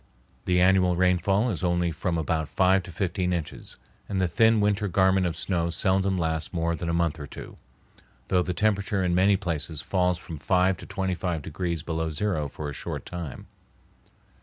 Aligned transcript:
The 0.45 0.59
annual 0.59 0.95
rainfall 0.95 1.51
is 1.51 1.63
only 1.63 1.91
from 1.91 2.17
about 2.17 2.49
five 2.49 2.81
to 2.81 2.91
fifteen 2.91 3.31
inches, 3.31 3.75
and 4.09 4.19
the 4.19 4.27
thin 4.27 4.59
winter 4.59 4.87
garment 4.87 5.27
of 5.27 5.37
snow 5.37 5.69
seldom 5.69 6.17
lasts 6.17 6.51
more 6.55 6.75
than 6.75 6.89
a 6.89 6.91
month 6.91 7.19
or 7.19 7.27
two, 7.27 7.57
though 8.29 8.41
the 8.41 8.51
temperature 8.51 9.03
in 9.03 9.13
many 9.13 9.37
places 9.37 9.79
falls 9.83 10.17
from 10.17 10.39
five 10.39 10.75
to 10.77 10.87
twenty 10.87 11.13
five 11.13 11.43
degrees 11.43 11.83
below 11.83 12.09
zero 12.09 12.47
for 12.49 12.67
a 12.67 12.73
short 12.73 13.05
time. 13.05 13.45